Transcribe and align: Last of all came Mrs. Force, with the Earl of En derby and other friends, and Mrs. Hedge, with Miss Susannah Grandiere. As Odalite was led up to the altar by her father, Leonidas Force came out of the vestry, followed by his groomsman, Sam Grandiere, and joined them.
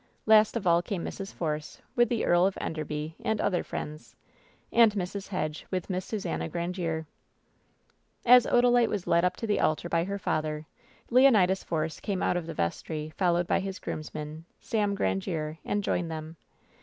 Last 0.25 0.57
of 0.57 0.65
all 0.65 0.81
came 0.81 1.05
Mrs. 1.05 1.31
Force, 1.31 1.79
with 1.95 2.09
the 2.09 2.25
Earl 2.25 2.47
of 2.47 2.57
En 2.59 2.73
derby 2.73 3.15
and 3.23 3.39
other 3.39 3.61
friends, 3.63 4.15
and 4.71 4.93
Mrs. 4.93 5.27
Hedge, 5.27 5.67
with 5.69 5.91
Miss 5.91 6.05
Susannah 6.05 6.49
Grandiere. 6.49 7.05
As 8.25 8.47
Odalite 8.47 8.89
was 8.89 9.05
led 9.05 9.23
up 9.23 9.35
to 9.35 9.45
the 9.45 9.59
altar 9.59 9.89
by 9.89 10.05
her 10.05 10.17
father, 10.17 10.65
Leonidas 11.11 11.63
Force 11.63 11.99
came 11.99 12.23
out 12.23 12.35
of 12.35 12.47
the 12.47 12.55
vestry, 12.55 13.13
followed 13.15 13.45
by 13.45 13.59
his 13.59 13.77
groomsman, 13.77 14.45
Sam 14.59 14.95
Grandiere, 14.95 15.59
and 15.63 15.83
joined 15.83 16.09
them. 16.09 16.35